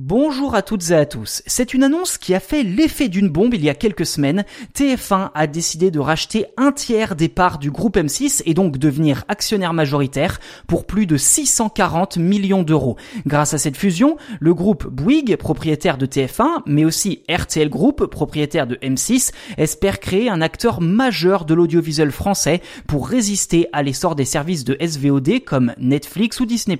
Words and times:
Bonjour 0.00 0.54
à 0.54 0.62
toutes 0.62 0.90
et 0.90 0.94
à 0.94 1.06
tous. 1.06 1.42
C'est 1.48 1.74
une 1.74 1.82
annonce 1.82 2.18
qui 2.18 2.32
a 2.32 2.38
fait 2.38 2.62
l'effet 2.62 3.08
d'une 3.08 3.28
bombe 3.28 3.54
il 3.54 3.64
y 3.64 3.68
a 3.68 3.74
quelques 3.74 4.06
semaines. 4.06 4.44
TF1 4.76 5.30
a 5.34 5.46
décidé 5.48 5.90
de 5.90 5.98
racheter 5.98 6.46
un 6.56 6.70
tiers 6.70 7.16
des 7.16 7.28
parts 7.28 7.58
du 7.58 7.72
groupe 7.72 7.96
M6 7.96 8.42
et 8.46 8.54
donc 8.54 8.78
devenir 8.78 9.24
actionnaire 9.26 9.74
majoritaire 9.74 10.38
pour 10.68 10.86
plus 10.86 11.06
de 11.06 11.16
640 11.16 12.16
millions 12.16 12.62
d'euros. 12.62 12.96
Grâce 13.26 13.54
à 13.54 13.58
cette 13.58 13.76
fusion, 13.76 14.16
le 14.38 14.54
groupe 14.54 14.86
Bouygues, 14.86 15.34
propriétaire 15.34 15.98
de 15.98 16.06
TF1, 16.06 16.62
mais 16.66 16.84
aussi 16.84 17.24
RTL 17.28 17.68
Group, 17.68 18.06
propriétaire 18.06 18.68
de 18.68 18.76
M6, 18.76 19.32
espère 19.56 19.98
créer 19.98 20.30
un 20.30 20.40
acteur 20.40 20.80
majeur 20.80 21.44
de 21.44 21.54
l'audiovisuel 21.54 22.12
français 22.12 22.62
pour 22.86 23.08
résister 23.08 23.66
à 23.72 23.82
l'essor 23.82 24.14
des 24.14 24.24
services 24.24 24.62
de 24.62 24.76
SVOD 24.80 25.42
comme 25.44 25.74
Netflix 25.76 26.38
ou 26.38 26.46
Disney+. 26.46 26.78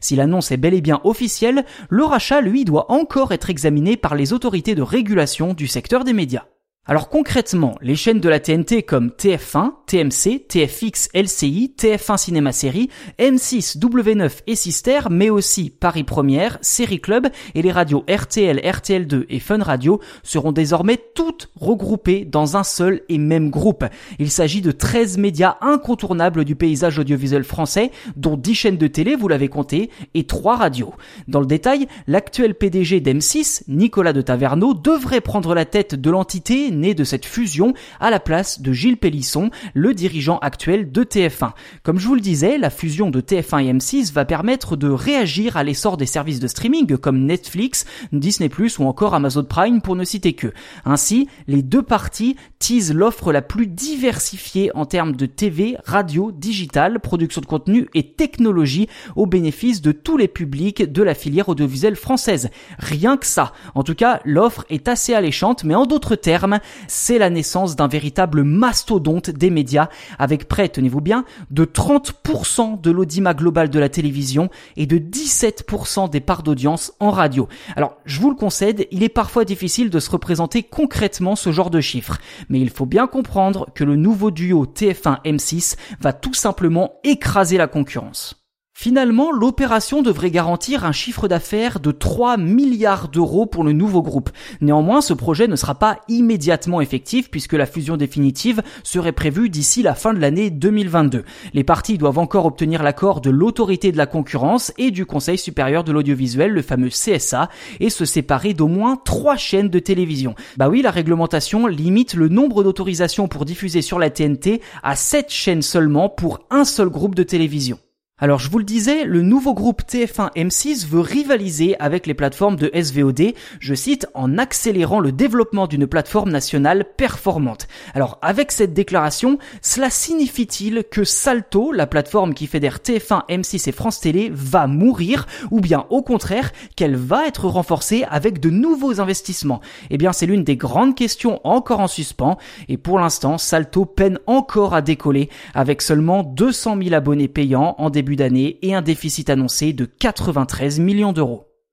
Si 0.00 0.16
l'annonce 0.16 0.52
est 0.52 0.56
bel 0.56 0.72
et 0.72 0.80
bien 0.80 1.02
officielle, 1.04 1.66
le 1.90 2.04
rachat 2.04 2.45
lui, 2.46 2.64
doit 2.64 2.90
encore 2.90 3.32
être 3.32 3.50
examiné 3.50 3.96
par 3.96 4.14
les 4.14 4.32
autorités 4.32 4.74
de 4.74 4.82
régulation 4.82 5.52
du 5.52 5.66
secteur 5.66 6.04
des 6.04 6.14
médias. 6.14 6.44
Alors 6.88 7.08
concrètement, 7.08 7.74
les 7.82 7.96
chaînes 7.96 8.20
de 8.20 8.28
la 8.28 8.38
TNT 8.38 8.84
comme 8.84 9.08
TF1, 9.08 9.72
TMC, 9.86 10.46
TFX, 10.46 11.08
LCI, 11.14 11.74
TF1 11.76 12.16
Cinéma 12.16 12.52
Série, 12.52 12.90
M6, 13.18 13.76
W9 13.78 14.30
et 14.46 14.54
Sister, 14.54 15.00
mais 15.10 15.28
aussi 15.28 15.70
Paris 15.70 16.04
Première, 16.04 16.58
Série 16.60 17.00
Club 17.00 17.26
et 17.56 17.62
les 17.62 17.72
radios 17.72 18.04
RTL, 18.08 18.58
RTL2 18.58 19.24
et 19.28 19.40
Fun 19.40 19.64
Radio 19.64 20.00
seront 20.22 20.52
désormais 20.52 20.96
toutes 21.16 21.50
regroupées 21.56 22.24
dans 22.24 22.56
un 22.56 22.62
seul 22.62 23.00
et 23.08 23.18
même 23.18 23.50
groupe. 23.50 23.84
Il 24.20 24.30
s'agit 24.30 24.60
de 24.60 24.70
13 24.70 25.18
médias 25.18 25.56
incontournables 25.62 26.44
du 26.44 26.54
paysage 26.54 27.00
audiovisuel 27.00 27.42
français, 27.42 27.90
dont 28.14 28.36
10 28.36 28.54
chaînes 28.54 28.76
de 28.76 28.86
télé, 28.86 29.16
vous 29.16 29.26
l'avez 29.26 29.48
compté, 29.48 29.90
et 30.14 30.24
3 30.24 30.54
radios. 30.54 30.94
Dans 31.26 31.40
le 31.40 31.46
détail, 31.46 31.88
l'actuel 32.06 32.54
PDG 32.54 33.00
d'M6, 33.00 33.62
Nicolas 33.66 34.12
de 34.12 34.20
Taverneau, 34.20 34.72
devrait 34.72 35.20
prendre 35.20 35.52
la 35.52 35.64
tête 35.64 35.96
de 35.96 36.10
l'entité 36.10 36.70
né 36.76 36.94
de 36.94 37.04
cette 37.04 37.26
fusion 37.26 37.74
à 38.00 38.10
la 38.10 38.20
place 38.20 38.60
de 38.60 38.72
Gilles 38.72 38.96
Pélisson, 38.96 39.50
le 39.74 39.94
dirigeant 39.94 40.38
actuel 40.38 40.92
de 40.92 41.02
TF1. 41.02 41.52
Comme 41.82 41.98
je 41.98 42.06
vous 42.06 42.14
le 42.14 42.20
disais, 42.20 42.58
la 42.58 42.70
fusion 42.70 43.10
de 43.10 43.20
TF1 43.20 43.64
et 43.64 43.72
M6 43.72 44.12
va 44.12 44.24
permettre 44.24 44.76
de 44.76 44.88
réagir 44.88 45.56
à 45.56 45.64
l'essor 45.64 45.96
des 45.96 46.06
services 46.06 46.40
de 46.40 46.46
streaming 46.46 46.96
comme 46.96 47.24
Netflix, 47.24 47.84
Disney+, 48.12 48.50
ou 48.78 48.84
encore 48.84 49.14
Amazon 49.14 49.44
Prime 49.44 49.80
pour 49.80 49.96
ne 49.96 50.04
citer 50.04 50.34
que. 50.34 50.52
Ainsi, 50.84 51.28
les 51.46 51.62
deux 51.62 51.82
parties 51.82 52.36
teasent 52.58 52.94
l'offre 52.94 53.32
la 53.32 53.42
plus 53.42 53.66
diversifiée 53.66 54.70
en 54.74 54.86
termes 54.86 55.16
de 55.16 55.26
TV, 55.26 55.76
radio, 55.84 56.32
digital, 56.32 57.00
production 57.00 57.40
de 57.40 57.46
contenu 57.46 57.88
et 57.94 58.12
technologie 58.12 58.88
au 59.14 59.26
bénéfice 59.26 59.82
de 59.82 59.92
tous 59.92 60.16
les 60.16 60.28
publics 60.28 60.82
de 60.82 61.02
la 61.02 61.14
filière 61.14 61.48
audiovisuelle 61.48 61.96
française. 61.96 62.50
Rien 62.78 63.16
que 63.16 63.26
ça. 63.26 63.52
En 63.74 63.82
tout 63.82 63.94
cas, 63.94 64.20
l'offre 64.24 64.64
est 64.70 64.88
assez 64.88 65.14
alléchante, 65.14 65.64
mais 65.64 65.74
en 65.74 65.86
d'autres 65.86 66.16
termes, 66.16 66.58
c'est 66.88 67.18
la 67.18 67.30
naissance 67.30 67.76
d'un 67.76 67.88
véritable 67.88 68.42
mastodonte 68.42 69.30
des 69.30 69.50
médias 69.50 69.88
avec 70.18 70.48
près, 70.48 70.68
tenez-vous 70.68 71.00
bien, 71.00 71.24
de 71.50 71.64
30% 71.64 72.80
de 72.80 72.90
l'audimat 72.90 73.34
global 73.34 73.70
de 73.70 73.78
la 73.78 73.88
télévision 73.88 74.48
et 74.76 74.86
de 74.86 74.98
17% 74.98 76.10
des 76.10 76.20
parts 76.20 76.42
d'audience 76.42 76.92
en 77.00 77.10
radio. 77.10 77.48
Alors, 77.76 77.96
je 78.04 78.20
vous 78.20 78.30
le 78.30 78.36
concède, 78.36 78.86
il 78.90 79.02
est 79.02 79.08
parfois 79.08 79.44
difficile 79.44 79.90
de 79.90 80.00
se 80.00 80.10
représenter 80.10 80.62
concrètement 80.62 81.36
ce 81.36 81.52
genre 81.52 81.70
de 81.70 81.80
chiffres, 81.80 82.18
mais 82.48 82.60
il 82.60 82.70
faut 82.70 82.86
bien 82.86 83.06
comprendre 83.06 83.66
que 83.74 83.84
le 83.84 83.96
nouveau 83.96 84.30
duo 84.30 84.66
TF1-M6 84.66 85.76
va 86.00 86.12
tout 86.12 86.34
simplement 86.34 86.94
écraser 87.04 87.56
la 87.56 87.66
concurrence. 87.66 88.45
Finalement, 88.78 89.32
l'opération 89.32 90.02
devrait 90.02 90.30
garantir 90.30 90.84
un 90.84 90.92
chiffre 90.92 91.28
d'affaires 91.28 91.80
de 91.80 91.92
3 91.92 92.36
milliards 92.36 93.08
d'euros 93.08 93.46
pour 93.46 93.64
le 93.64 93.72
nouveau 93.72 94.02
groupe. 94.02 94.28
Néanmoins, 94.60 95.00
ce 95.00 95.14
projet 95.14 95.48
ne 95.48 95.56
sera 95.56 95.76
pas 95.76 96.00
immédiatement 96.08 96.82
effectif 96.82 97.30
puisque 97.30 97.54
la 97.54 97.64
fusion 97.64 97.96
définitive 97.96 98.62
serait 98.82 99.12
prévue 99.12 99.48
d'ici 99.48 99.82
la 99.82 99.94
fin 99.94 100.12
de 100.12 100.20
l'année 100.20 100.50
2022. 100.50 101.24
Les 101.54 101.64
parties 101.64 101.96
doivent 101.96 102.18
encore 102.18 102.44
obtenir 102.44 102.82
l'accord 102.82 103.22
de 103.22 103.30
l'autorité 103.30 103.92
de 103.92 103.96
la 103.96 104.04
concurrence 104.04 104.74
et 104.76 104.90
du 104.90 105.06
Conseil 105.06 105.38
supérieur 105.38 105.82
de 105.82 105.92
l'audiovisuel, 105.92 106.52
le 106.52 106.62
fameux 106.62 106.90
CSA, 106.90 107.48
et 107.80 107.88
se 107.88 108.04
séparer 108.04 108.52
d'au 108.52 108.68
moins 108.68 108.96
trois 109.02 109.38
chaînes 109.38 109.70
de 109.70 109.78
télévision. 109.78 110.34
Bah 110.58 110.68
oui, 110.68 110.82
la 110.82 110.90
réglementation 110.90 111.66
limite 111.66 112.12
le 112.12 112.28
nombre 112.28 112.62
d'autorisations 112.62 113.26
pour 113.26 113.46
diffuser 113.46 113.80
sur 113.80 113.98
la 113.98 114.10
TNT 114.10 114.60
à 114.82 114.96
7 114.96 115.30
chaînes 115.30 115.62
seulement 115.62 116.10
pour 116.10 116.40
un 116.50 116.66
seul 116.66 116.90
groupe 116.90 117.14
de 117.14 117.22
télévision. 117.22 117.78
Alors 118.18 118.38
je 118.38 118.48
vous 118.48 118.56
le 118.56 118.64
disais, 118.64 119.04
le 119.04 119.20
nouveau 119.20 119.52
groupe 119.52 119.82
TF1 119.82 120.32
M6 120.36 120.86
veut 120.86 121.00
rivaliser 121.00 121.78
avec 121.78 122.06
les 122.06 122.14
plateformes 122.14 122.56
de 122.56 122.70
SVOD, 122.72 123.34
je 123.60 123.74
cite, 123.74 124.06
en 124.14 124.38
accélérant 124.38 125.00
le 125.00 125.12
développement 125.12 125.66
d'une 125.66 125.86
plateforme 125.86 126.30
nationale 126.30 126.86
performante. 126.96 127.68
Alors 127.92 128.18
avec 128.22 128.52
cette 128.52 128.72
déclaration, 128.72 129.36
cela 129.60 129.90
signifie-t-il 129.90 130.84
que 130.90 131.04
Salto, 131.04 131.72
la 131.72 131.86
plateforme 131.86 132.32
qui 132.32 132.46
fédère 132.46 132.78
TF1, 132.78 133.26
M6 133.28 133.68
et 133.68 133.72
France 133.72 134.00
Télé, 134.00 134.30
va 134.32 134.66
mourir 134.66 135.26
ou 135.50 135.60
bien 135.60 135.84
au 135.90 136.00
contraire 136.00 136.52
qu'elle 136.74 136.96
va 136.96 137.26
être 137.26 137.48
renforcée 137.48 138.06
avec 138.08 138.40
de 138.40 138.48
nouveaux 138.48 138.98
investissements? 138.98 139.60
Eh 139.90 139.98
bien 139.98 140.14
c'est 140.14 140.24
l'une 140.24 140.42
des 140.42 140.56
grandes 140.56 140.94
questions 140.94 141.38
encore 141.44 141.80
en 141.80 141.86
suspens 141.86 142.38
et 142.70 142.78
pour 142.78 142.98
l'instant 142.98 143.36
Salto 143.36 143.84
peine 143.84 144.18
encore 144.26 144.72
à 144.72 144.80
décoller 144.80 145.28
avec 145.52 145.82
seulement 145.82 146.22
200 146.22 146.78
000 146.82 146.94
abonnés 146.94 147.28
payants 147.28 147.74
en 147.76 147.90
début 147.90 148.05
d'année 148.14 148.60
et 148.62 148.74
un 148.74 148.82
déficit 148.82 149.28
annoncé 149.28 149.72
de 149.72 149.86
93 149.86 150.78
millions 150.78 151.12
d'euros. 151.12 151.45